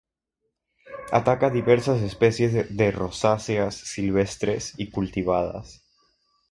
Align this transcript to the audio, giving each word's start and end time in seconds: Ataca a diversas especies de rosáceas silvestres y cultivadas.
Ataca 1.19 1.45
a 1.49 1.55
diversas 1.57 2.01
especies 2.01 2.65
de 2.75 2.89
rosáceas 2.91 3.75
silvestres 3.75 4.73
y 4.79 4.89
cultivadas. 4.89 5.83